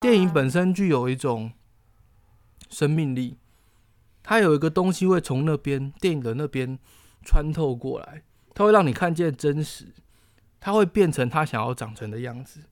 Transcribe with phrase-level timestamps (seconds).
[0.00, 1.52] 电影本身具有一种
[2.70, 3.36] 生命力，
[4.22, 6.78] 它有一个东西会从那边电影的那边
[7.22, 8.22] 穿透过来，
[8.54, 9.92] 它会让你看见真实，
[10.58, 12.62] 它会变成它想要长成的样子。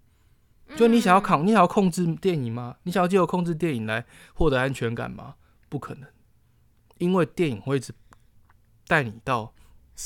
[0.75, 2.77] 就你想要控，你想要控制电影吗？
[2.85, 5.35] 你想要借由控制电影来获得安全感吗？
[5.69, 6.09] 不可能，
[6.97, 7.93] 因为电影会一直
[8.87, 9.53] 带你到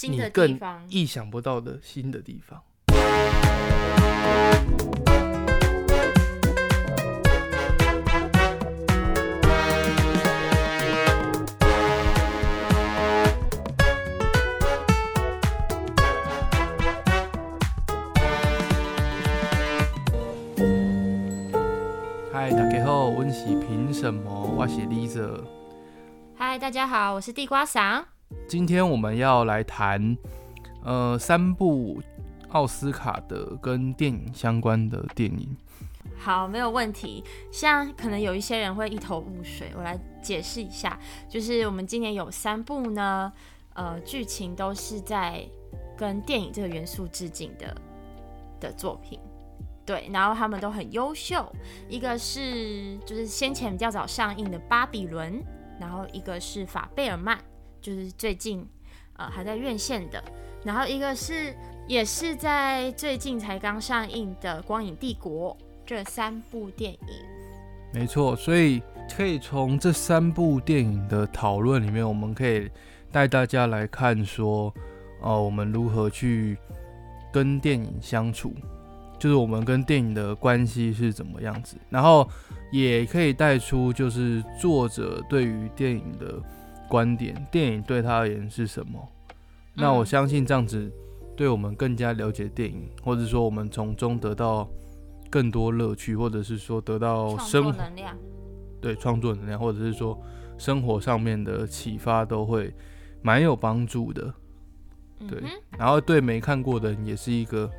[0.08, 0.58] 你更，
[0.88, 2.64] 意想不到的新的地方。
[23.32, 24.54] 家好，温是凭什么？
[24.54, 25.42] 我是 Lisa。
[26.36, 28.04] 嗨，大家好，我是地瓜嗓。
[28.46, 30.16] 今天我们要来谈，
[30.84, 32.02] 呃，三部
[32.50, 35.56] 奥斯卡的跟电影相关的电影。
[36.18, 37.24] 好，没有问题。
[37.50, 43.32] 像可能有一些人会一头雾水，我来解释一下，就是我们今年有三部呢，
[43.72, 45.42] 呃，剧情都是在
[45.96, 47.74] 跟电影这个元素致敬的
[48.60, 49.18] 的作品。
[49.84, 51.50] 对，然后他们都很优秀，
[51.88, 55.34] 一个是就是先前比较早上映的《巴比伦》，
[55.80, 57.36] 然后一个是《法贝尔曼》，
[57.80, 58.66] 就是最近
[59.16, 60.22] 呃还在院线的，
[60.64, 61.54] 然后一个是
[61.86, 65.56] 也是在最近才刚上映的《光影帝国》。
[65.84, 66.98] 这三部电影，
[67.92, 68.80] 没错，所以
[69.14, 72.70] 可以从这三部电影的讨论里面，我们可以
[73.10, 74.72] 带大家来看说，
[75.20, 76.56] 哦、我们如何去
[77.32, 78.54] 跟电影相处，
[79.22, 82.28] 就是我们跟电影的关系是怎么样子，然后
[82.72, 86.42] 也可以带出就是作者对于电影的
[86.88, 89.00] 观点，电影对他而言是什么。
[89.74, 90.90] 那我嗯相信这样子，
[91.36, 94.68] 对我们更加了解电影，或者说我们从中得到
[95.30, 98.16] 更多乐趣，或者是说得到创生活作能量，
[98.80, 100.20] 对创作能量，或者是说
[100.58, 102.74] 生活上面的启发，都会
[103.22, 104.34] 蛮有帮助的。
[105.28, 105.40] 对
[105.78, 107.70] 然后对没看过的人也是一个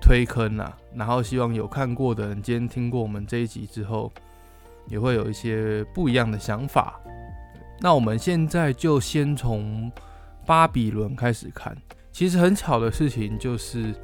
[0.00, 0.76] 推坑啦。
[0.94, 4.12] 然后希望有看过的人，今天听过我们这一集之后，
[4.88, 7.00] 也会有一些不一样的想法。
[7.80, 9.92] 那我们现在就先从
[10.46, 11.76] 巴比伦开始看。
[12.10, 13.94] 其实很巧的事情就是，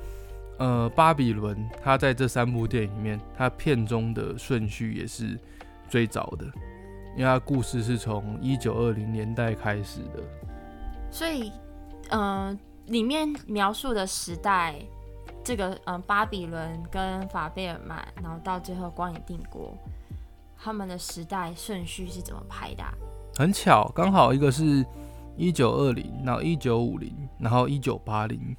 [0.58, 5.38] 呃，巴比伦它在这三部电影里面，它片中的顺序也是
[5.88, 6.44] 最早的，
[7.16, 10.22] 因为它故事是从一九二零年代开始的。
[11.10, 11.50] 所以，
[12.10, 12.54] 呃，
[12.88, 14.74] 里面描述的时代，
[15.44, 19.76] 这个嗯、呃巴比伦跟法贝尔曼，然后到最后光影帝国，
[20.56, 22.92] 他们的时代顺序是怎么排的啊、
[23.36, 24.84] 很巧，刚好一个是
[25.36, 28.56] 一九二零，然后一九五零，然后一九八零，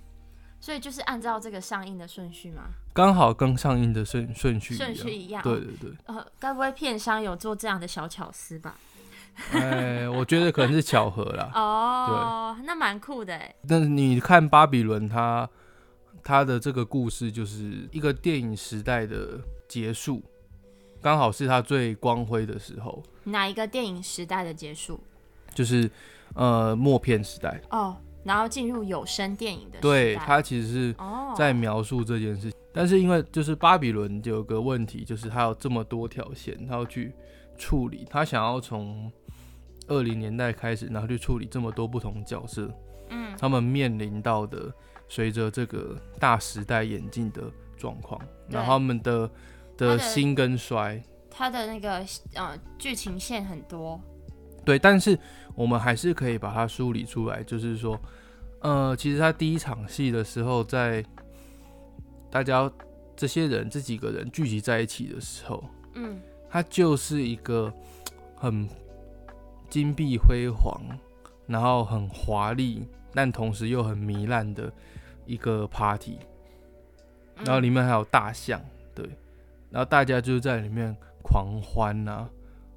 [0.60, 2.64] 所以就是按照这个上映的顺序吗？
[2.94, 4.76] 刚好跟上映的顺顺序。
[4.76, 5.42] 顺序一样。
[5.42, 8.76] 对对对，呃，该不会片商有做这样的小巧思吧？
[9.52, 11.50] 哎，我觉得可能是巧合啦。
[11.56, 13.56] 哦，那蛮酷的哎。
[13.68, 15.50] 但是你看巴比伦它，
[16.24, 20.24] 它的这个故事就是一个电影时代的结束，
[21.02, 25.00] 刚好是他最光辉的时候，哪一个电影时代的结束？
[25.54, 25.90] 就是
[26.34, 27.62] 呃默片时代。
[27.70, 29.82] 哦，然后进入有声电影的时代。
[29.82, 32.54] 对，他其实是哦，在描述这件事情。
[32.74, 37.14] 但是因为就是巴比伦有个问题，就是他有这么多条线，他要去
[37.58, 39.12] 处理，他想要从
[39.88, 42.74] 二零年代开始，然后去处理这么多不同角色，
[43.10, 44.74] 嗯他们面临到的
[45.08, 47.44] 随着这个大时代演进的
[47.78, 49.30] 状况，然后他们的
[49.78, 52.06] 的的兴跟衰，它的那个
[52.36, 54.00] 呃剧情线很多。
[54.66, 55.18] 对，但是
[55.56, 58.00] 我们还是可以把它梳理出来，就是说，
[58.62, 61.04] 呃，其实他第一场戏的时候，在
[62.32, 62.72] 大家
[63.16, 65.64] 这些人这几个人聚集在一起的时候，
[65.96, 66.20] 嗯。
[66.50, 67.74] 他就是一个
[68.36, 68.70] 很
[69.72, 70.80] 金碧辉煌，
[71.48, 74.72] 然后很华丽，但同时又很糜烂的
[75.26, 76.18] 一个 party，
[77.38, 77.46] 嗯。
[77.46, 78.62] 然后里面还有大象，
[78.94, 79.06] 对，
[79.70, 82.30] 然后大家就在里面狂欢啊，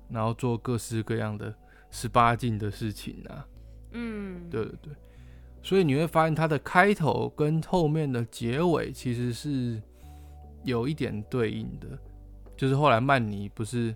[0.09, 1.55] 然后做各式各样的
[1.91, 3.47] 十八禁的事情啊，
[3.93, 4.93] 嗯，对对对，
[5.63, 9.81] 所以你会发现它的开头跟后面的结尾其实是
[10.65, 11.87] 有一点对应的，
[12.57, 13.95] 就是后来曼尼不是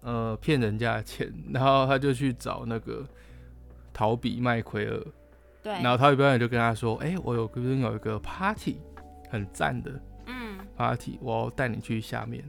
[0.00, 3.06] 呃骗人家的钱，然后他就去找那个
[3.92, 5.06] 陶比麦奎尔，
[5.62, 8.80] 对，然后陶比麦奎尔就跟他说：“哎、我有这边有一个 party，
[9.30, 9.92] 很赞的
[10.26, 12.42] 嗯 party，我要带你去下面，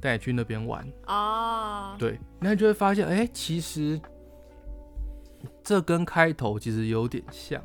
[0.00, 4.00] 带你去那边玩。”哦，对，那你就会发现，哎、其实
[5.62, 7.62] 这跟开头其实有点像。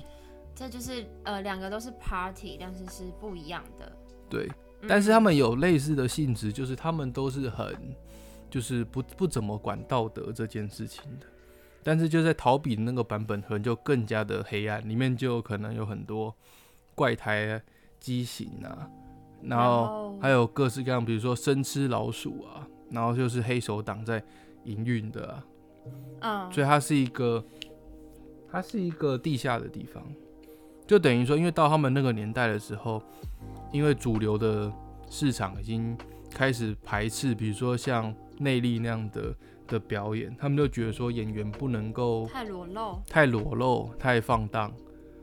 [0.56, 3.92] 这就是呃两个都是 party，但是是不一样的。
[4.30, 4.48] 对，
[4.88, 7.76] 但是他们有类似的性质，就是他们都是很，
[8.52, 11.26] 就是不不怎么管道德这件事情的。
[11.84, 16.34] 但是就在逃避的那个版本，可能就更加的黑暗，里面就可能有很多
[16.96, 17.62] 怪胎
[18.00, 18.90] 畸形啊，
[19.42, 20.18] 然后？
[20.22, 24.24] 还有各式各样，比如说生吃老鼠啊，然后就是黑手党在
[24.64, 25.44] 营运的啊，
[26.22, 27.44] 嗯，所以它是一个，
[28.50, 30.02] 它是一个地下的地方，
[30.88, 33.04] 就等于说，因为到他们那个年代的时候，
[33.74, 34.72] 因为主流的
[35.10, 35.98] 市场已经
[36.30, 39.36] 开始排斥，比如说像内力那样的。
[39.68, 44.72] 的表演，他们就觉得说演员不能够太裸露，太裸露，太放荡。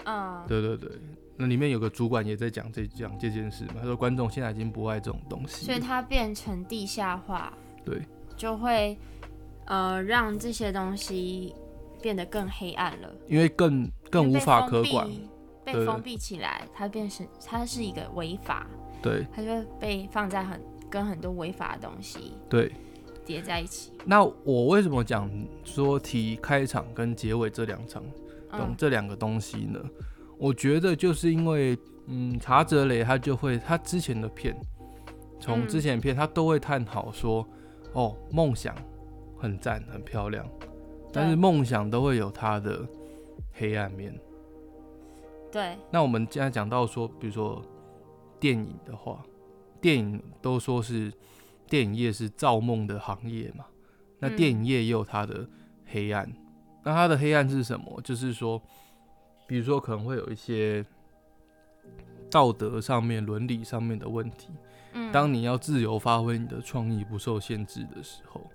[0.05, 0.91] 嗯，对对对，
[1.37, 7.53] 那里面有个主管也在讲这讲这件事嘛，他说观众现在已经不爱这种东西，所以它变成地下化，
[7.85, 8.01] 对，
[8.35, 8.97] 就会
[9.67, 11.55] 呃让这些东西
[12.01, 15.07] 变得更黑暗了，因为更更无法可管，
[15.65, 18.67] 被封闭起来，它变成它是一个违法，
[19.03, 20.59] 对，它就会被放在很
[20.89, 22.73] 跟很多违法的东西，对。
[23.31, 23.93] 叠在一起。
[24.05, 25.31] 那我为什么讲
[25.63, 28.03] 说提开场跟结尾这两场，
[28.51, 29.81] 懂这两个东西呢？
[30.37, 34.57] 我觉得就是因为，嗯，查泽雷他就会他之前的片，
[35.39, 37.47] 从之前的片他都会探讨说，
[37.93, 38.75] 哦，梦想
[39.39, 40.45] 很赞很漂亮，
[41.13, 42.85] 但是梦想都会有它的
[43.53, 44.13] 黑暗面。
[45.53, 45.77] 对。
[45.89, 47.63] 那我们现在讲到说，比如说
[48.41, 49.23] 电影的话，
[49.81, 51.13] 电影都说是。
[51.71, 53.65] 电影业是造梦的行业嘛？
[54.19, 55.49] 那电影业也有它的
[55.87, 56.31] 黑暗。
[56.83, 58.01] 那它的黑暗是什么？
[58.03, 58.61] 就是说，
[59.47, 60.85] 比如说可能会有一些
[62.29, 64.49] 道德上面、伦理上面的问题。
[64.95, 68.51] 嗯，当你要自由发挥你的创意不受限制的时候，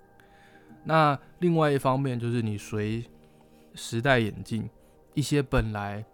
[0.84, 3.02] 那另外一方面就是你随
[3.74, 4.68] 时代演进，
[5.14, 6.04] 一些本来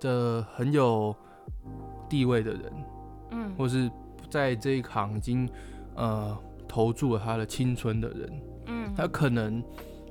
[0.00, 1.14] 的很有
[2.08, 2.72] 地位的人，
[3.32, 3.90] 嗯，或是
[4.30, 5.46] 在这一行已经
[5.94, 6.36] 呃。
[6.68, 9.62] 投注了他的青春的人，嗯，他可能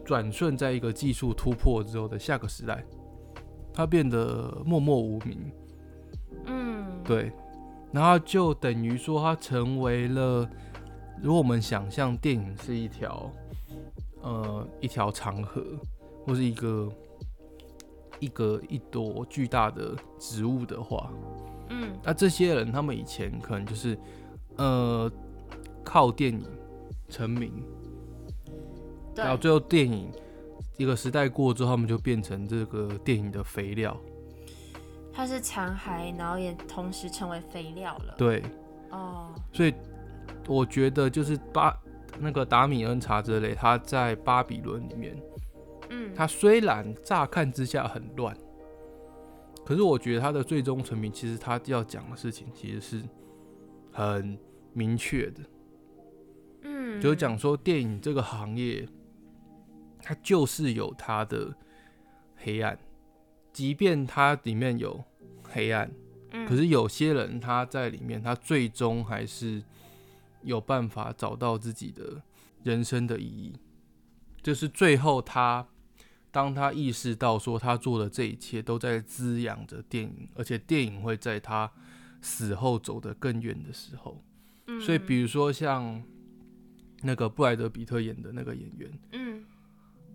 [0.03, 2.83] 转瞬在一个技术突破之后的下个时代，
[3.73, 5.51] 他变得默默无名，
[6.45, 7.31] 嗯，对，
[7.91, 10.49] 然后就等于说他成为了，
[11.21, 13.31] 如果我们想象电影是一条，
[14.21, 15.63] 呃，一条长河，
[16.25, 16.89] 或是一个
[18.19, 21.11] 一个一朵巨大的植物的话，
[21.69, 23.97] 嗯，那这些人他们以前可能就是，
[24.57, 25.11] 呃。
[25.85, 26.43] 靠电影
[27.07, 27.63] 成名，
[29.15, 30.11] 然后最后电影
[30.77, 33.95] 一个时代过之后，他们就变成这个电影的肥料。
[35.13, 38.15] 它是残骸，然后也同时成为肥料了。
[38.17, 38.43] 对，
[38.89, 39.73] 哦，所以
[40.47, 41.73] 我觉得就是巴
[42.19, 45.15] 那个达米恩查泽雷他在巴比伦里面，
[45.89, 48.35] 嗯，他虽然乍看之下很乱，
[49.65, 53.01] 可是我觉得他的最终成名，其实他要讲的事情其实是
[53.93, 54.37] 很
[54.73, 55.39] 明确的。
[56.95, 58.87] 嗯，就是讲说电影这个行业，
[60.01, 61.55] 它就是有它的
[62.35, 62.77] 黑暗，
[63.51, 65.03] 即便它里面有
[65.43, 65.91] 黑暗，
[66.31, 69.63] 嗯，可是有些人他在里面，他最终还是
[70.43, 72.21] 有办法找到自己的
[72.63, 73.53] 人生的意义。
[74.43, 75.67] 就是最后他，
[76.31, 81.71] 当他意识到说他做的这一切都在滋养着电影，而且电影会在他
[82.21, 84.23] 死后走得更远的时候，
[84.67, 86.03] 嗯，所以比如说像。
[87.05, 89.43] 那个布莱德比特演的那个演员，嗯，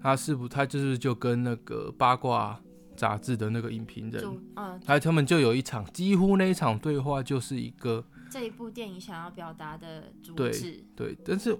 [0.02, 2.60] 他是不他就是就跟那个八卦
[2.96, 4.24] 杂志的那个影评人，
[4.56, 11.56] 嗯，他他们就有一场几乎那一场对话就是一个这一部电影想要表达的主旨，对，但是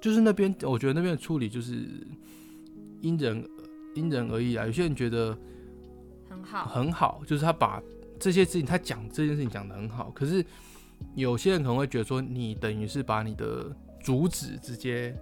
[0.00, 1.86] 就是那边我觉得那边的处理就是
[3.00, 3.48] 因人
[3.94, 5.36] 因人而异啊，有些人觉得
[6.28, 6.66] 很好。
[6.66, 7.82] 很好，就是他把
[8.18, 10.44] 这些事情他讲这件事情讲的很好，可是
[11.14, 15.16] 有些人可能会觉得说你等于是把你的主旨直接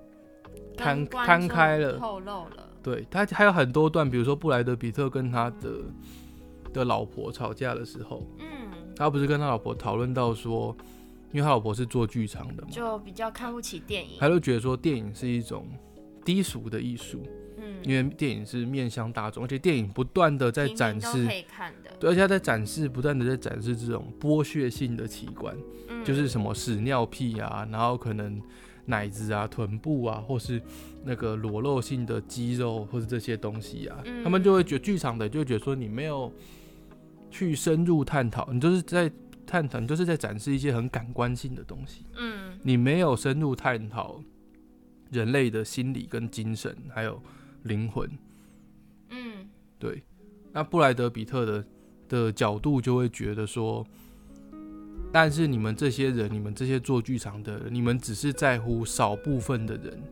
[0.77, 2.69] 摊摊开了，透露了。
[2.83, 5.71] 对他还有很多段，比如说布莱德比特跟他的
[6.73, 8.47] 的老婆吵架的时候，嗯，
[8.97, 10.77] 他不是跟他老婆讨论到说，
[11.31, 15.65] 因为他老婆是做剧场的嘛，就比较看不起电影，他就觉得说电影是一种
[16.25, 17.23] 低俗的艺术，
[17.57, 25.57] 嗯，因为电影是面向大众，而且电影不断的在展示，可以看的，对，而且他在展示，不断的在展示这种剥削性的器官，
[25.89, 28.43] 嗯，就是什么屎尿屁啊，然后可能。
[28.87, 30.61] 奶子啊，臀部啊，或是
[31.05, 36.33] 那个裸露性的肌肉，或是这些东西啊，他们就会觉剧场的就会觉得说你没有
[37.31, 39.11] 去深入探讨，你就是在
[39.47, 42.05] 探讨，你就是在展示一些很感官性的东西。
[42.17, 44.23] 嗯，你没有深入探讨
[45.11, 47.23] 人类的心理跟精神，还有
[47.63, 48.11] 灵魂。
[49.11, 49.49] 嗯，
[49.79, 50.03] 对。
[50.53, 51.65] 那布莱德比特的
[52.09, 53.87] 的角度就会觉得说，
[55.13, 60.03] 但是你们这些人，你们这些做剧场的人，你们只是在乎少部分的人，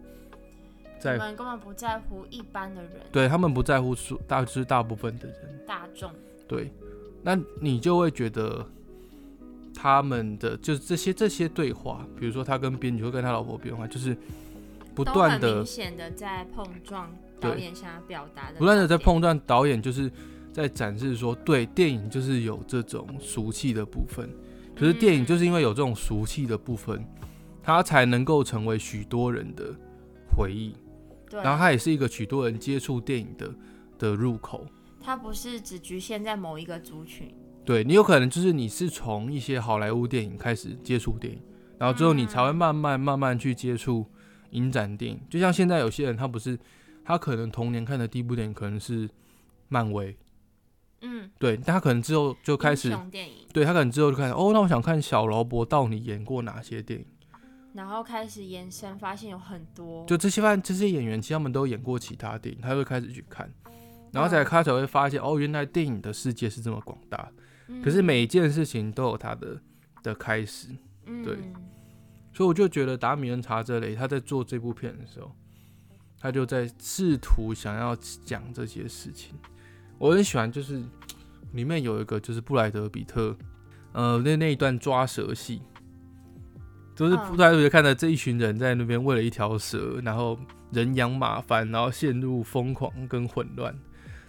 [1.00, 6.12] 在我们根本不在乎一般的人，对他们不在乎数大就是大部分的人，大众。
[6.46, 6.70] 对，
[7.22, 8.66] 那你就会觉得
[9.74, 14.16] 他们的就是这些这些对话，比如说他跟编剧会跟他老婆变化，就是
[14.94, 18.98] 不断的明显的在碰撞导演想要表达的，不断的在。
[18.98, 20.10] 碰撞，导演就是
[20.52, 24.28] 在展示说，对，电影就是有这种俗气的部分，
[24.80, 27.04] 可是电影就是因为有这种俗气的部分，
[27.62, 29.74] 它才能够成为许多人的
[30.34, 30.74] 回忆，
[31.28, 33.54] 对，然后它也是一个许多人接触电影的
[33.98, 34.66] 的入口。
[34.98, 41.42] 它不是只局限在某一个族群，对你有可能就是你是从一些好莱坞电影开始接触电影，
[41.76, 44.06] 然后之后你才会慢慢慢慢去接触
[44.52, 45.20] 影展电影。
[45.28, 46.58] 就像现在有些人他不是，
[47.04, 49.06] 他可能童年看的第一部电影可能是
[49.68, 50.16] 漫威，
[51.02, 52.90] 嗯，对，但他可能之后就开始
[53.52, 57.06] 对他可能之后就开始，哦，那我想看小劳勃道尼演过哪些电影，
[57.72, 63.50] 然后开始延伸，发现有很多，就这些发现这些演员其实他们都演过其他电影，他会开始去看，
[64.12, 67.30] 然后才开始会发现，哦，原来电影的世界是这么广大。
[67.68, 69.60] 嗯可是每一件事情都有它的
[70.02, 70.68] 的开始，
[71.06, 71.22] 嗯。
[71.22, 71.36] 对。
[72.32, 75.32] 所以我就觉得达米恩查泽雷他在做这部片的时候，
[76.18, 79.34] 他就在试图想要讲这些事情。
[80.00, 80.82] 我很喜欢，就是
[81.52, 83.36] 里面有一个就是布莱德比特，
[83.92, 85.60] 呃，那那一段抓蛇戏，
[86.96, 87.28] 就是嗯。
[87.28, 90.38] 布莱德比特看到这一群人在那边为了一条蛇，然后
[90.72, 93.78] 人仰马翻，然后陷入疯狂跟混乱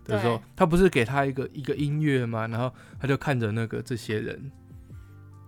[0.03, 2.45] 的时候，他不是给他一个一个音乐吗？
[2.47, 4.51] 然后他就看着那个这些人，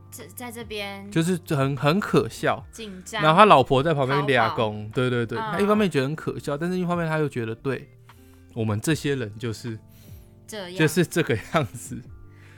[0.10, 2.66] 这在这边就是很很可笑。
[2.72, 5.52] 紧张，然后他老婆在旁边俩公，对对对，嗯。
[5.52, 7.90] 他一方面觉得很可笑，但是一方面他又觉得，对
[8.54, 9.78] 我们这些人就是
[10.48, 10.78] 这样。
[10.78, 12.02] 就是这个样子，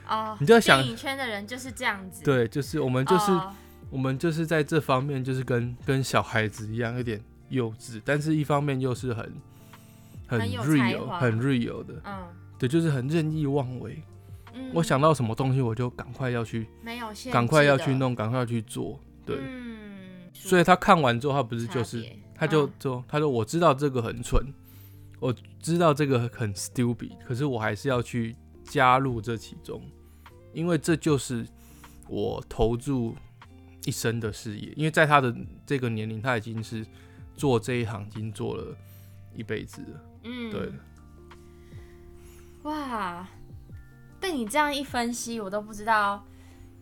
[0.08, 3.52] 哦，你就要想电影圈的人就是这样子，对，就是我们就是、哦。
[3.88, 9.32] 我们就是在这方面就是跟跟小孩子一样，有点幼稚，但是一方面又是很
[10.26, 11.20] 很 real 华。
[11.20, 12.26] 很 real 的，嗯。
[12.58, 14.02] 对，就是很任意妄为。
[14.54, 16.66] 嗯，我想到什么东西，我就赶快要去，
[17.30, 19.36] 赶快要去弄，赶快要去做，对。
[19.40, 22.72] 嗯，所以他看完之后，他不是就是他就嗯。
[22.80, 24.44] 说，他说我知道这个很蠢，
[25.18, 29.82] 我知道这个很 stupid，可是我还是要去加入这其中，
[30.52, 31.46] 因为这就是
[32.08, 33.16] 我投注
[33.84, 34.72] 一生的事业。
[34.76, 36.86] 因为在他的这个年龄，他已经是
[37.34, 38.76] 做这一行已经做了
[39.34, 40.00] 一辈子了。
[40.24, 40.72] 嗯，对，
[42.64, 43.28] 哇，
[44.20, 46.24] 被你这样一分析，我都不知道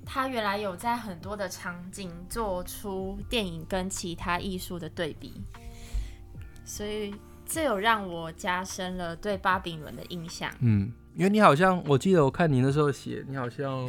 [0.05, 5.43] 他原来有在很多的场景做出电影跟其他艺术的对比，
[6.65, 7.15] 所以
[7.55, 10.51] 这有让我加深了对巴比伦的印象。
[10.59, 13.89] 嗯，因为你好像，我记得我看你那时候写，你好像，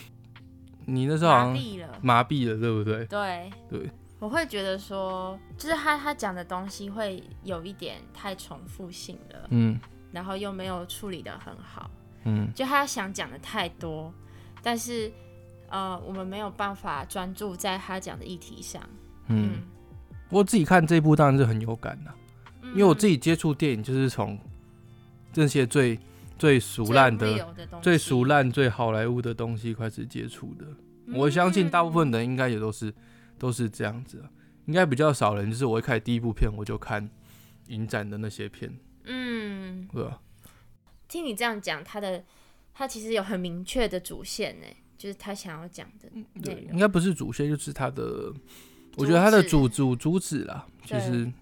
[0.86, 3.04] 你那时候好像麻痹了，麻痹了，对不对？
[3.04, 9.78] 对对，我会觉得说，就是他他讲的东西会有一点太重复性了，嗯
[10.10, 11.90] 然后又没有处理的很好。
[12.24, 14.10] 嗯就他想讲的太多，
[14.62, 15.12] 但是
[15.68, 18.82] 呃，我们没有办法专注在他讲的议题上。
[19.26, 19.60] 嗯。
[20.30, 22.10] 我自己看这部当然是很有感的、
[22.62, 24.38] 嗯，因为我自己接触电影就是从
[25.32, 25.98] 这些最
[26.38, 30.66] 最俗烂的、最俗，烂、最好莱坞的东西开始接触的。
[31.12, 32.92] 我相信大部分人应该也都是
[33.38, 34.30] 都是这样子啊，
[34.66, 37.08] 应该比较少人就是我一开始第一部片我就看
[37.68, 40.20] 影展的那些片，嗯，对吧？
[41.08, 42.22] 听你这样讲，他的
[42.74, 44.66] 他其实有很明确的主线呢，
[44.98, 46.08] 就是他想要讲的
[46.42, 46.78] 对，应。
[46.78, 48.30] 该不是主线，就是他的，
[48.96, 51.32] 我觉得他的主主主旨啦，其对实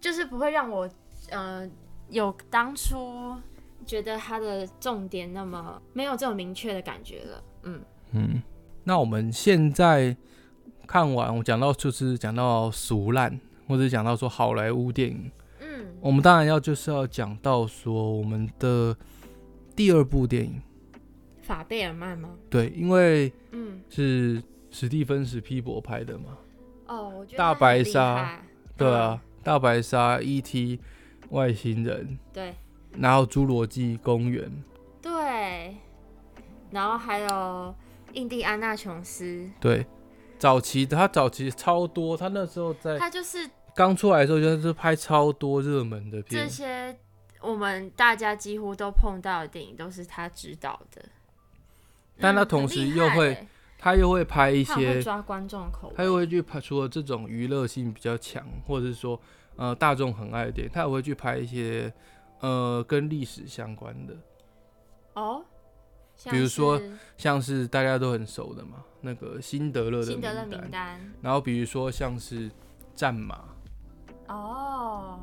[0.00, 0.88] 就是不会让我
[1.30, 1.68] 呃
[2.08, 3.36] 有当初
[3.84, 7.44] 觉得它的重点那么没有这种明确的感觉了。
[7.62, 7.80] 嗯，
[8.12, 8.42] 嗯，
[8.84, 10.16] 那我们现在
[10.86, 13.38] 看完，我讲到就是讲到俗烂，
[13.68, 15.30] 或者讲到说好莱坞电影，
[15.60, 18.96] 嗯，我们当然要就是要讲到说我们的
[19.76, 20.60] 第二部电影，
[21.42, 22.30] 法贝尔曼吗？
[22.48, 26.38] 对，因为嗯，是史蒂芬史皮博拍的嘛，
[26.86, 28.42] 哦，我觉得大白鲨害
[28.76, 30.80] 对啊，大白鲨、E.T.
[31.30, 32.54] 外星人，嗯对。
[32.98, 34.50] 然后侏罗纪公园，
[35.00, 35.76] 对，
[36.72, 37.72] 然后还有
[38.14, 39.86] 印第安纳琼斯，对，
[40.40, 46.44] 早期的他早期超多，他那时候在他就是刚出来的时候就是拍超多热门的片。
[46.44, 46.96] 这，些
[47.40, 51.10] 我们大家几乎都碰到的电影都是他指导的，嗯
[52.18, 53.46] 但他同时又会
[53.82, 59.18] 他又会拍一些，抓观众口味，他又会去拍除了这种娱乐性比较强，或者是说
[59.56, 61.90] 呃大众很爱的电影，他也会去拍一些
[62.40, 64.14] 呃跟历史相关的，
[65.14, 65.42] 哦，
[66.30, 66.78] 比如说
[67.16, 71.12] 像是大家都很熟的嘛，那个辛德勒的辛德勒名单，名单。
[71.22, 72.50] 然后比如说像是
[72.94, 73.42] 战马，
[74.28, 75.20] 哦，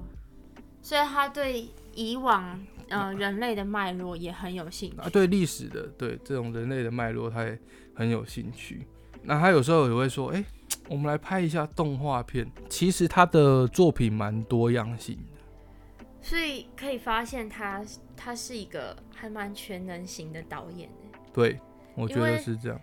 [0.81, 4.97] 所以他对以往呃人类的脉络也很有兴趣。
[4.97, 7.59] 啊，对历史的，对这种人类的脉络，他也
[7.95, 8.87] 很有兴趣。
[9.23, 10.43] 那他有时候也会说，哎、
[10.87, 12.49] 我们来拍一下动画片。
[12.69, 17.83] 其实他的作品蛮多样性的，所以可以发现他
[18.15, 21.59] 他是一个还蛮全能型的导演欸对
[21.95, 22.79] 我觉得是这样。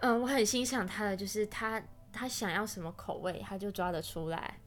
[0.00, 1.82] 嗯，我很欣赏他的，就是他
[2.12, 4.58] 他想要什么口味，他就抓得出来，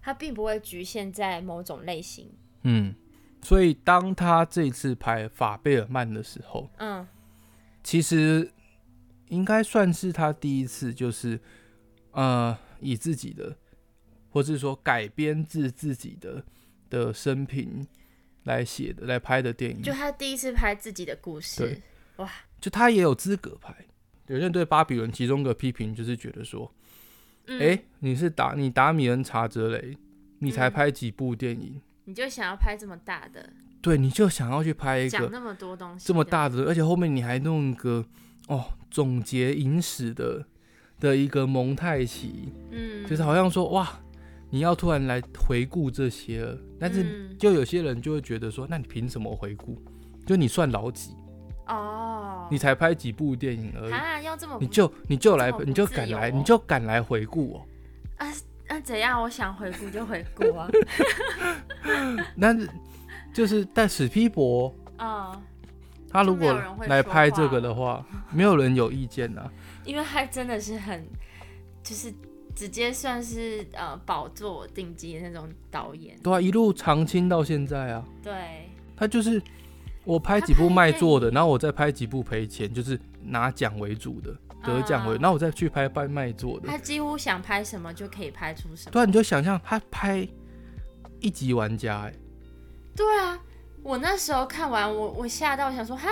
[0.00, 2.30] 他并不会局限在某种类型。
[2.62, 2.94] 嗯，
[3.42, 7.06] 所以当他这次拍法贝尔曼的时候，嗯，
[7.82, 8.50] 其实
[9.28, 11.40] 应该算是他第一次，就是
[12.12, 13.56] 呃，以自己的，
[14.30, 16.44] 或是说改编自自己的
[16.88, 17.86] 的生平
[18.44, 19.82] 来写的、来拍的电影。
[19.82, 21.80] 就他第一次拍自己的故事
[22.16, 22.30] 哇，
[22.60, 23.74] 就他也有资格拍。
[24.26, 26.72] 有些人对巴比伦其中一个批评就是觉得说，
[27.46, 29.96] 嗯，哎、你是达你达米恩查泽雷，
[30.38, 30.72] 你才嗯。
[30.72, 31.80] 拍几部电影，
[32.10, 33.48] 你就想要拍这么大的，
[33.80, 38.04] 对，你就想要去拍一个讲那么多东西，这么，大的，而且后面你还弄一个
[38.48, 40.44] 哦总结影史的
[40.98, 43.88] 的一个蒙太奇，嗯，就是好像说哇，
[44.50, 49.80] 你要突然来回顾这些了，但是嗯就有些人就会觉得说，那你凭什么回顾？
[50.26, 51.14] 就你算老几？
[51.68, 57.62] 哦，你才拍几部电影而已，啊要这么你就你就来这么不你就自由敢来哦你就敢来回顾哦。
[58.16, 58.26] 啊
[58.84, 59.20] 怎样？
[59.22, 60.68] 我想回顾就回顾啊，
[62.36, 62.54] 那
[63.32, 65.40] 就是但史皮博啊，
[66.10, 66.52] 他如果
[66.86, 69.50] 来拍这个的话，没有人有意见啊。
[69.84, 71.04] 因为他真的是很，
[71.82, 72.12] 就是
[72.54, 78.04] 直接算是呃宝座顶级的那种导演，对啊，一路长青到现在啊。
[78.22, 79.42] 对，他就是
[80.04, 85.20] 我拍几部卖座的，然后我再拍几部赔钱，就是拿奖为主的，得奖为，嗯。
[85.20, 86.68] 然后我再去拍拍卖座的。
[86.68, 88.92] 他几乎想拍什么就可以拍出什么。
[88.92, 90.26] 对啊，你就想象他拍
[91.20, 92.14] 一级玩家、哎，
[92.96, 93.38] 对啊，
[93.82, 96.08] 我那时候看完，我我吓到，我想说哈，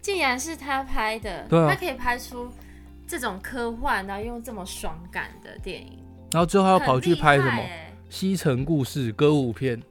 [0.00, 2.48] 竟然是他拍的，对啊他可以拍出
[3.06, 7.62] 这种科幻，然后用这么爽感的电影，然后之后他又跑去拍什么
[8.08, 9.82] 西城故事歌舞片，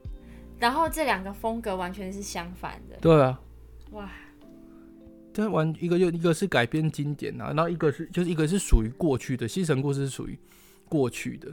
[0.58, 3.38] 然后这两个风格完全是相反的，对啊，
[3.90, 4.10] 哇，
[5.34, 10.38] 这玩一个就一个是改编经典啊，然后一个是就是一个是属于过去的，西城故事是属于
[10.88, 11.52] 过去的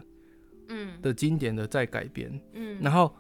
[0.70, 1.02] 嗯。
[1.02, 3.14] 的经典的再改编，嗯，然后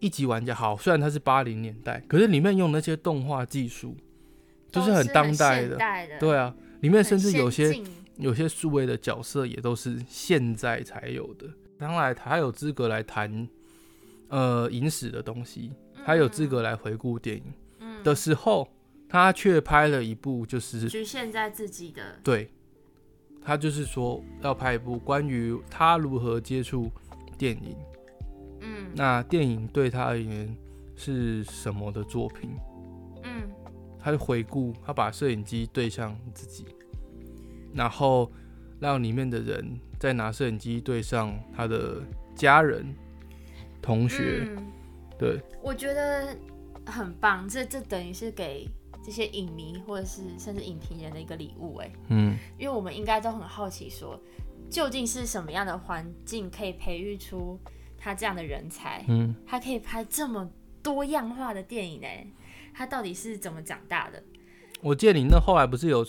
[0.00, 3.96] 一级玩家好，虽然它是八零年代，可是里面用那些动画技术
[4.72, 7.80] 都是很很当代的，代的，对啊，里面甚至有些
[8.16, 11.46] 有些数位的角色也都是现在才有的。
[11.78, 13.48] 当然，他有资格来谈
[14.28, 15.70] 呃影史的东西，
[16.04, 17.44] 他有资格来回顾电影
[17.78, 18.02] 嗯。
[18.02, 18.68] 的时候，
[19.16, 22.50] 他却拍了一部就是局限在自己的，对，
[23.42, 26.92] 他就是说要拍一部关于他如何接触
[27.38, 27.74] 电影，
[28.60, 28.90] 嗯。
[28.94, 30.54] 那电影对他而言
[30.96, 32.50] 是什么的作品，
[33.22, 33.48] 嗯。
[33.98, 36.66] 他就回顾，他把摄影机对向自己，
[37.72, 38.30] 然后
[38.78, 42.02] 让里面的人再拿摄影机对上他的
[42.34, 42.94] 家人、
[43.80, 44.66] 同学，嗯。
[45.18, 46.36] 对，我觉得
[46.84, 48.68] 很棒，这这等于是给
[49.06, 54.20] 这些影迷或者是甚至影评人的一个礼物哎，嗯，因为我们应该都很好奇说，
[54.68, 57.56] 究竟是什么样的环境可以培育出
[57.96, 60.50] 他这样的人才，嗯，他可以拍这么
[60.82, 62.26] 多样化的电影哎，
[62.74, 64.20] 他到底是怎么长大的？
[64.80, 66.04] 我记得你那后来不是有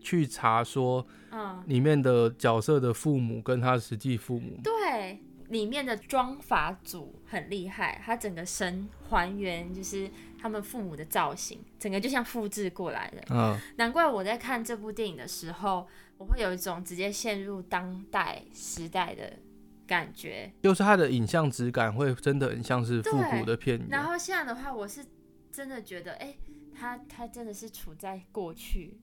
[0.00, 10.10] 去查说嗯，里面的角色的父母跟他实际父母，对，里面的妆法组很厉害，他整个神还原就是
[10.40, 13.22] 他们父母的造型，整个就像复制过来的。
[13.30, 15.86] 嗯，难怪我在看这部电影的时候，
[16.18, 19.38] 我会有一种直接陷入当代时代的
[19.86, 20.52] 感觉。
[20.62, 23.80] 就是他的影像质感会真的很像是复古的片。
[23.90, 25.04] 然后现在的话，我是
[25.50, 26.34] 真的觉得，哎、
[26.72, 29.00] 他他真的是处在过去，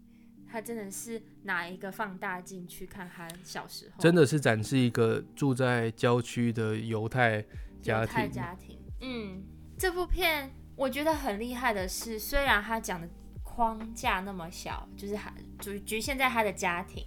[0.50, 7.42] 他真的是拿一个放大镜去看他小时候，真的是展示一个住在郊区的犹太
[7.82, 8.80] 家犹太庭，家庭。
[9.02, 9.44] 嗯，
[9.78, 13.08] 这部片我觉得很厉害的是，虽然他讲的
[13.44, 17.06] 框架那么小，就是还局局限在他的家庭，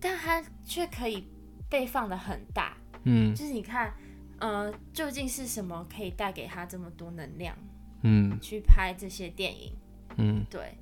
[0.00, 1.28] 但他却可以
[1.68, 2.76] 被放的很大。
[3.04, 3.92] 嗯就是你看，
[4.38, 7.56] 呃，究竟是什么可以带给他这么多能量
[8.02, 9.72] 嗯去拍这些电影？
[10.16, 10.78] 嗯对，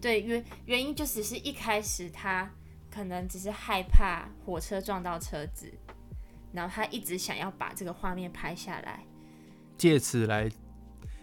[0.00, 2.50] 对，原原因就只是一开始他
[2.90, 5.72] 可能只是害怕火车撞到车子，
[6.52, 9.04] 然后他一直想要把这个画面拍下来，
[9.76, 10.50] 借此来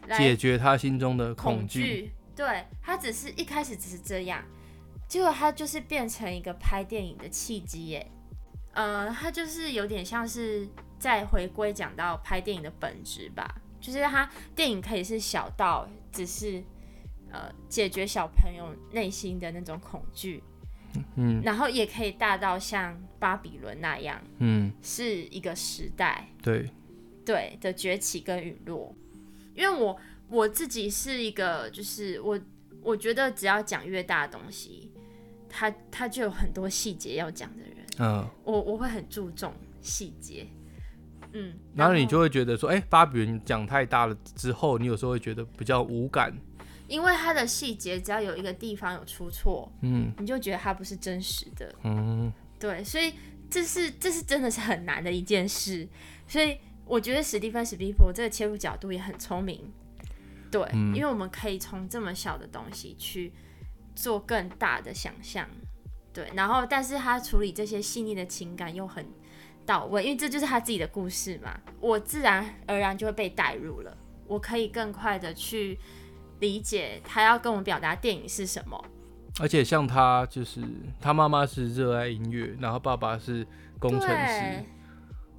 [0.08, 1.68] 来解决他心中的恐。
[1.68, 2.12] 惧。
[2.36, 4.44] 对他只是一开始只是这样，
[5.08, 8.12] 结果他就是变成一个拍电影的契机耶。
[8.74, 16.64] 呃，他就是有点像是在回归讲到拍电影的本质吧，就是他电影可以是小到只是
[17.34, 20.42] 呃解决小朋友内心的那种恐惧，
[21.18, 21.42] 嗯。
[21.44, 26.30] 然后也可以大到像巴比伦那样，嗯，是一个时代。
[26.42, 26.70] 对，
[27.26, 28.96] 对的崛起跟陨落。
[29.56, 29.98] 因为我
[30.30, 32.40] 我自己是一个，就是我
[32.82, 34.92] 我觉得只要讲越大的东西，
[35.48, 40.48] 它它就有很多细节要讲的人，嗯，我我会很注重细节，
[41.34, 46.36] 嗯，然后你就会觉得说，哎、巴比伦讲太大了之后，你有时候会觉得比较无感，
[46.88, 50.12] 因为它的细节只要有一个地方有出错，嗯。
[50.20, 52.32] 你就觉得它不是真实的，嗯。
[52.60, 53.14] 对，所以
[53.50, 55.88] 这是这是真的是很难的一件事，
[56.28, 59.72] 所以我觉得史蒂芬史蒂夫这个切入角度也很聪明，
[60.50, 60.96] 对，嗯。
[60.96, 63.34] 因为我们可以从这么小的东西去
[63.96, 65.48] 做更大的想象，
[66.14, 69.06] 对，然后但是他处理这些细腻的情感又很
[69.66, 75.78] 到位，因为这就是他自己的故事嘛，我自然而然就会被带入了，我可以更快的去
[76.40, 78.84] 理解他要跟我们表达电影是什么，
[79.40, 80.62] 而且像他就是
[81.00, 83.46] 他妈妈是热爱音乐，然后爸爸是
[83.80, 84.64] 工程师，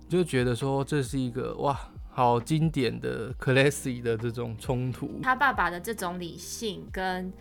[0.09, 1.79] 就觉得说这是一个哇，
[2.11, 5.21] 好经典的 classic 的这种冲突。
[5.23, 7.33] 他爸爸的这种理性跟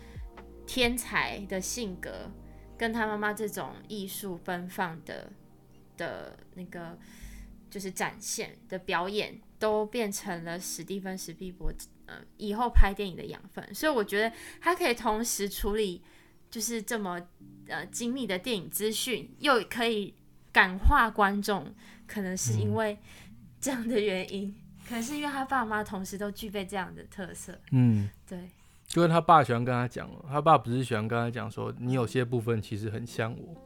[0.66, 2.30] 天才的性格，
[2.76, 5.32] 跟他妈妈这种艺术奔放的
[5.96, 6.96] 的那个
[7.70, 11.72] 就是展现的表演，都变成了史蒂芬史蒂伯
[12.06, 13.74] 呃以后拍电影的养分。
[13.74, 16.02] 所以我觉得他可以同时处理
[16.50, 17.20] 就是这么
[17.68, 20.14] 呃精密的电影资讯，又可以
[20.52, 21.74] 感化观众，
[22.06, 22.98] 可能是因为
[23.60, 24.54] 这样的原因。
[24.86, 28.38] 可能是因为他爸妈同时都具备这样的特色，嗯，对，
[28.86, 33.56] 就跟他爸喜欢跟他讲哦，他爸不是喜欢跟他讲说，你有些部分其实很像我，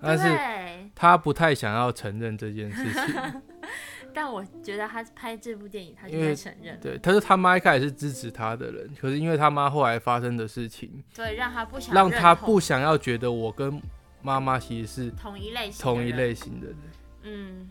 [0.00, 3.42] 但是，他不太想要承认这件事情。
[4.14, 13.82] 但我觉得他拍这部电影，他就在承认，对，他是他妈一开始是支持他的人，可是因为他妈后来发生的事情，对，让他不想让他不想要觉得我跟
[14.22, 16.76] 妈妈其实是同一类型，同一，类型的人。
[17.24, 17.70] 嗯，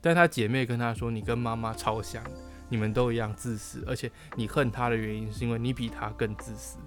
[0.00, 2.22] 但他姐妹跟他说：“你跟妈妈超像，
[2.68, 6.78] 你们都一样自私，而且你恨他的原因是因为你比他更自私，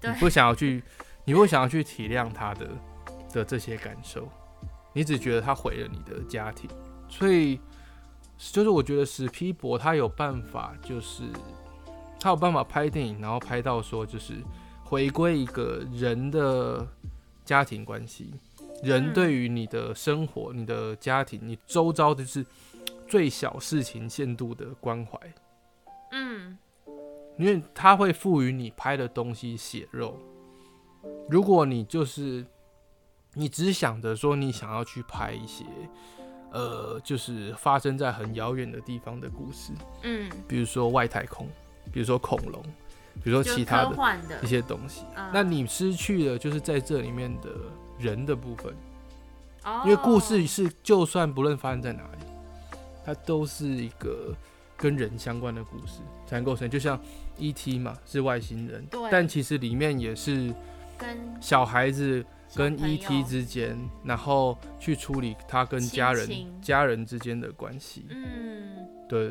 [0.00, 0.10] 对。
[0.10, 0.82] 你不想要去，
[1.24, 2.68] 你不想要去体谅他的
[3.32, 4.28] 的这些感受，
[4.92, 6.68] 你只觉得他毁了你的家庭，
[7.08, 7.60] 所以
[8.38, 11.24] 就是我觉得史皮博他有办法，就是
[12.18, 14.34] 他有办法拍电影，然后拍到说就是
[14.84, 16.86] 回归一个人的
[17.44, 18.32] 家庭关系。”
[18.80, 22.46] 人嗯对于你的生活、你的家庭、你周遭的是
[23.08, 25.18] 最小事情限度的关怀，
[26.12, 26.56] 嗯，
[27.36, 30.16] 因为他会赋予你拍的东西血肉。
[31.28, 32.46] 如果你就是
[33.34, 35.64] 你只想着说你想要去拍一些，
[36.52, 41.46] 呃，就是发生在很遥远的地方的故事，嗯，比如说外太空，
[41.92, 42.62] 比如说恐龙，
[43.22, 43.96] 比如说其他的
[44.42, 47.50] 一，些东西，嗯那你失去了就是在这里面的
[47.98, 48.72] 人的部分。
[49.64, 52.24] 哦因为故事是，就算不论发生在哪里，
[53.04, 54.34] 它都是一个
[54.76, 56.70] 跟人相关的故事才能构成。
[56.70, 56.98] 就像
[57.36, 57.78] E.T.
[57.78, 60.54] 嘛，是外星人，但其实里面也是
[60.96, 63.22] 跟小孩子跟 E.T.
[63.24, 66.28] 之间，然后去处理他跟家人
[66.62, 68.06] 家人之间的关系。
[68.08, 69.26] 嗯，对，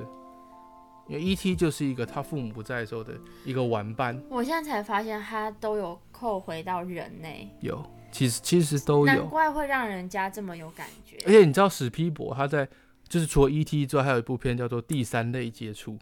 [1.08, 1.56] 因为 E.T.
[1.56, 7.28] 就是一个他父母不在的时候的一个玩伴，我现在才发现他都有扣回到人呢，
[7.62, 9.28] 有，其实其实都有难有。
[9.28, 12.68] 怪会让人家这么有感觉，而且你知道史皮博他在
[13.08, 13.86] 就是除了 E.T.
[13.86, 15.94] 之外，还有一部片叫做《第三类接触》。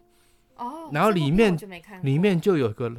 [0.57, 1.57] 哦，然后里面
[2.01, 2.93] 里面就有个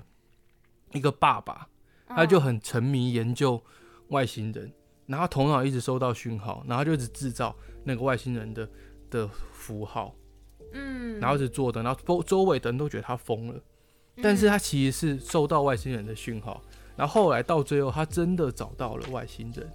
[0.93, 1.67] 一个爸爸，
[2.07, 3.63] 他就嗯很沉迷研究
[4.09, 4.73] 外星人，
[5.07, 8.69] 然后头脑一直收到讯号，然后就一直制造那个外星人的
[9.11, 10.15] 的符号，
[10.73, 13.61] 嗯，然后一直做的，然后周周围的人都觉得他疯了，
[14.23, 16.63] 但是嗯他其实是收到外星人的讯号，
[16.97, 19.71] 然后后来到最后他真的找到了外星人，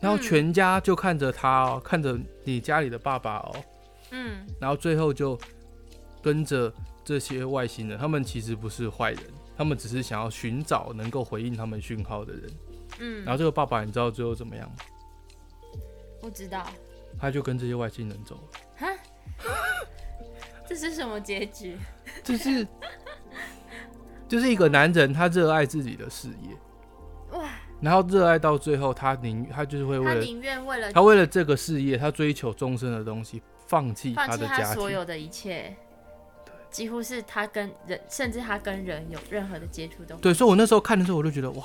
[0.00, 3.56] 然后嗯全家就看着他哦，看着你家里的爸爸哦，
[4.10, 4.46] 嗯。
[4.60, 5.38] 然后最后就
[6.22, 6.72] 跟着
[7.04, 9.22] 这些外星人，他们其实不是坏人，
[9.56, 12.50] 他们只是想要寻找能够回应他们讯号的人。
[12.98, 14.76] 嗯，然后这个爸爸，你知道最后怎么样吗？
[16.20, 16.66] 不知道，
[17.20, 18.88] 他就跟这些外星人走了，哈，
[20.66, 21.76] 这是什么结局？
[22.22, 22.66] 就是
[24.26, 27.46] 就是一个男人，他热爱自己的事业，哇，
[27.82, 34.64] 然后热爱到最后，他宁他就是会为了宁愿为了他为了这个事业，他追求终身的东西，放弃放弃的家庭。
[34.64, 35.76] 他所有的一切，
[36.70, 41.64] 几乎是他跟人，甚至他跟人有任何的接触都对，所以我那时候看的时候，我就觉得哇，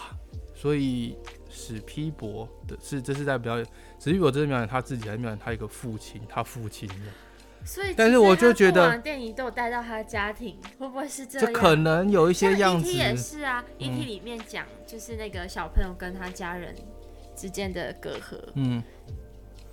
[0.59, 1.15] 所以
[1.49, 3.65] 史批博的是这是在表演，
[3.97, 11.47] 史批博这是表演他自己，还是表演他一个父亲，他父亲的，所以，但是我就觉得电影都有带到他的家庭，会不会是这样？
[11.47, 12.89] 这可能有一些样子。
[12.89, 12.97] E.T.
[12.97, 14.03] 也是啊，E.T.
[14.03, 16.75] 里面讲就是那个小朋友跟他家人
[17.37, 18.83] 之间的隔阂，嗯。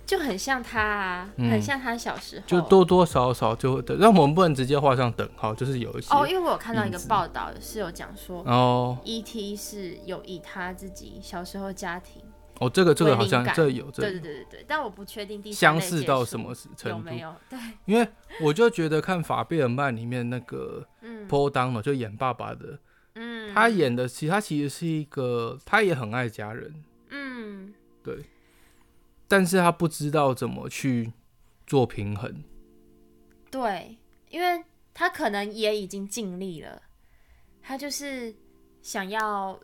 [0.07, 9.53] 就很像他啊，很像他小时候，就多多少少就等，让我们不能直接画上等号，就是有一些哦，因为我有看到一个报道是有讲说哦，E.T.
[9.53, 12.23] 是有以他自己小时候家庭
[12.61, 16.89] 哦，这个这个好像这有，对对对对对，但我不确定第相似到什么程度？
[16.89, 17.35] 有没有？
[17.49, 18.07] 对，因为
[18.41, 20.87] 我就觉得看法贝尔曼里面那个
[21.29, 22.79] Paul Dano 就演爸爸的，
[23.15, 26.73] 嗯，他演的其实他其实是一个他也很爱家人，
[27.09, 28.23] 嗯，对。
[29.29, 31.11] 但是他不知道怎么去
[31.65, 32.43] 做平衡，
[33.51, 33.97] 对，
[34.29, 34.63] 因为
[34.93, 36.81] 他可能也已经尽力了，
[37.61, 38.33] 他就是
[38.81, 39.59] 想要，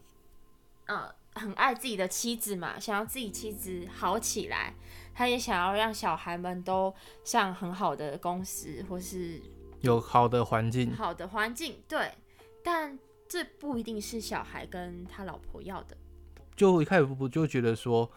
[0.87, 4.73] 呃，很爱自己的妻子嘛，想要自己妻子好起来，
[5.13, 9.41] 他也想要让小孩们都上很好的公司或是
[9.79, 12.11] 有好的环境，好的环境，对，
[12.61, 12.99] 但
[13.29, 15.95] 这不一定是小孩跟他老婆要的，
[16.53, 18.11] 就一开始不就觉得说。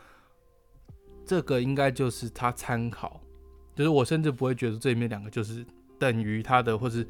[1.26, 3.20] 这个应该就是他参考，
[3.74, 5.66] 就是我甚至不会觉得这里面两个就是
[5.98, 7.06] 等于他的，或是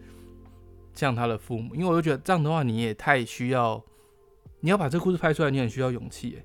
[0.94, 3.80] 像他的父母，因为我就觉得这样的话你也太需要，
[4.60, 6.42] 你要把这故事拍出来，你很需要勇气。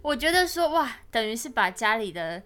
[0.00, 2.40] 我觉得说哇，等于是把家里的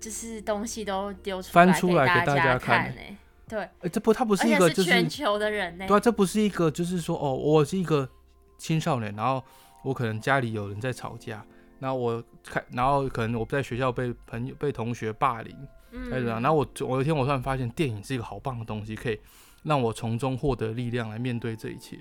[0.00, 3.16] 就是东西都丢出翻出来给大家看，哎，
[3.48, 8.08] 对，哎，这不，他不是一个就是全球的人呢，对啊，这不是一个就是说哦，我是一个
[8.56, 9.42] 青少年，然后
[9.84, 11.44] 我可能家里有人在吵架。
[11.78, 15.56] 那我看，然后可能我在学校被朋友、被同学霸凌，
[15.92, 16.42] 嗯，怎样？
[16.42, 19.20] 然后我我有一天我突然发现，电影是一个好棒的东西，可以
[19.62, 21.98] 让我从中获得力量来面对这一切。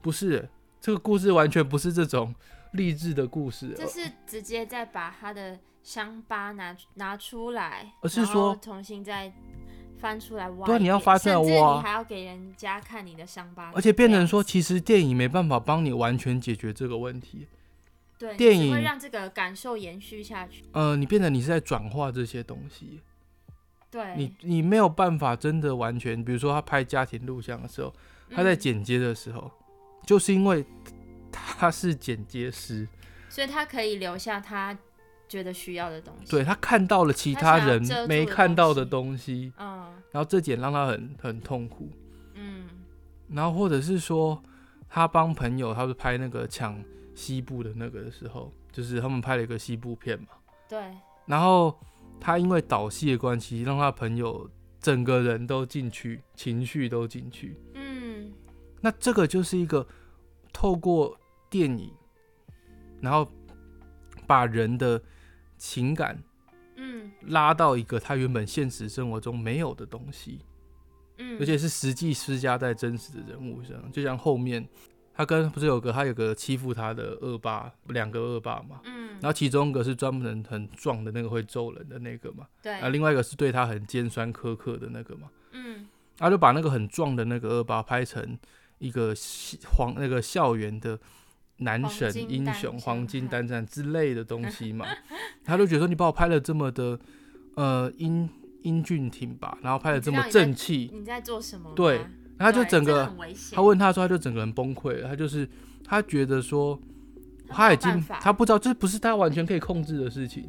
[0.00, 0.48] 不是
[0.80, 2.34] 这个故事完全不是这种
[2.72, 9.32] 励志的故事，这是直接在把他的伤疤拿拿出来，而是说重新再
[9.98, 10.66] 翻出来挖。
[10.66, 17.46] 对，你要发现哇，你还要给人家看你的伤疤，而且变成说，其实电影没办法帮你完全解决这个问题。
[18.36, 20.64] 电影会让这个感受延续下去。
[20.72, 23.00] 呃，你变得你是在转化这些东西。
[23.90, 27.92] 对，你你没有办法真的完全，比如说他拍家庭录像的时候，
[28.30, 29.50] 他在剪接的时候，
[30.06, 30.64] 就是因为
[31.30, 32.88] 他是剪接师，
[33.28, 34.74] 所以他可以留下他
[35.28, 36.30] 觉得需要的东西。
[36.30, 41.90] 对他看到了其他人没看到的东西，嗯，然后这点让他很很痛苦，
[42.34, 42.64] 嗯，
[43.28, 44.42] 然后或者是说
[44.88, 46.82] 他帮朋友，他是拍那个抢。
[47.14, 50.28] 西部的那个的时候，就是他们拍了一个西部片嘛。
[50.68, 50.80] 对。
[51.26, 51.78] 然后
[52.18, 57.56] 他因为导戏的关系，让他朋友整个人都进去，情绪都进去。
[57.74, 58.32] 嗯。
[58.80, 59.86] 那这个就是一个
[60.52, 61.16] 透过
[61.48, 61.92] 电影，
[63.00, 63.30] 然后
[64.26, 65.00] 把人的
[65.56, 66.20] 情感，
[66.76, 70.40] 嗯，拉到一个他原本现实生活中没有的东西。
[71.18, 71.38] 嗯。
[71.38, 74.66] 而且是实际施加在真实的人物上，就像后面。
[75.14, 88.38] 他跟不是有个他有个欺负他的恶霸，两个恶霸嘛，嗯，然后其中一个是专门很壮的那个会揍人的那个嘛，对，啊，另外一个是对他很尖酸苛刻的那个嘛，嗯，他就把那个很壮的那个恶霸拍成
[88.78, 89.14] 一个
[89.76, 90.98] 黄那个校园的
[91.58, 94.86] 男神英雄、黄金单战之类的东西嘛，
[95.44, 96.98] 他就觉得说你把我拍的这么的
[97.56, 98.28] 呃英
[98.62, 101.72] 英俊挺拔，然后拍的这么正气，你在做什么？
[101.76, 102.06] 对。
[102.42, 103.08] 他就整个，
[103.52, 105.08] 他问他说，他就整个人崩溃了。
[105.08, 105.48] 他就是
[105.84, 106.78] 他觉得说，
[107.48, 110.44] 他已经他不知道这不是他完全可以控制的事情。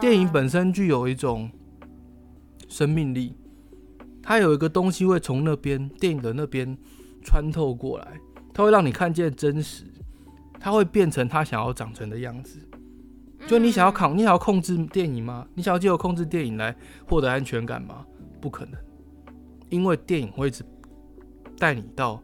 [0.00, 1.50] 电影本身具有一种
[2.68, 3.34] 生命力，
[4.22, 6.76] 它有一个东西会从那边电影的那边
[7.22, 8.20] 穿透过来，
[8.52, 9.84] 它会让你看见真实，
[10.60, 12.60] 它会变成他想要长成的样子。
[13.46, 15.46] 就你想要控，你想要控制电影吗？
[15.54, 16.74] 你想要借由控制电影来
[17.06, 18.06] 获得安全感吗？
[18.40, 18.74] 不可能，
[19.68, 20.64] 因为电影会一直。
[21.58, 22.22] 带你到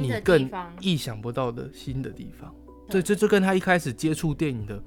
[0.00, 0.50] 你更
[0.80, 2.54] 意想不到的新的地方，
[2.88, 4.82] 对这这跟他一开始接触电影的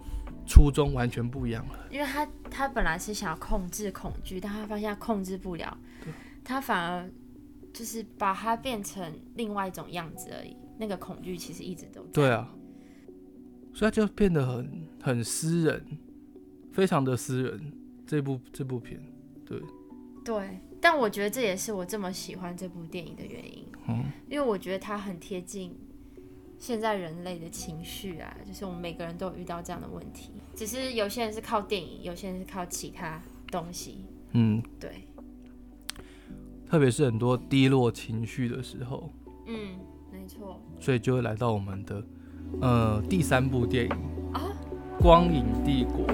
[0.46, 1.88] 初衷完全不一样了。
[1.90, 5.78] 因为他他本来是想要控制恐惧，但他发现他控制不了，
[6.44, 7.10] 他反而
[7.74, 10.56] 就是把它变成另外一种样子而已。
[10.78, 12.10] 那个恐惧其实一直都在。
[12.12, 12.54] 对啊，
[13.74, 15.86] 所以他就变得很很私人，
[16.72, 17.74] 非常的私人。
[18.08, 19.02] 这部这部片，
[19.46, 19.62] 对
[20.26, 20.60] 对。
[20.82, 25.78] 但我觉得这也是我这么喜欢这部电影的原因，嗯，因为我觉得它很贴近
[26.58, 34.90] 现在人类的情绪啊，就是我们每个人都有遇到这样的问题，只是有些人是靠电影，有些人是靠其他东西，嗯，对。
[36.68, 39.12] 特别是很多低落情绪的时候，
[39.46, 39.78] 嗯，
[40.10, 40.58] 没错。
[40.80, 42.04] 所以就会来到我们的
[42.62, 43.92] 呃第三部电影。
[44.32, 44.56] 啊，
[45.02, 46.08] 《光影帝国》。